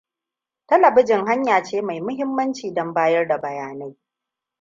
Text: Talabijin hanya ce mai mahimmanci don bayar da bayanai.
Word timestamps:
Talabijin 0.67 1.25
hanya 1.25 1.63
ce 1.63 1.81
mai 1.81 1.99
mahimmanci 2.01 2.71
don 2.73 2.93
bayar 2.93 3.27
da 3.27 3.37
bayanai. 3.37 3.97